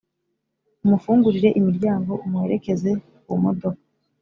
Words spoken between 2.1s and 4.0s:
umuherekeze ku modoka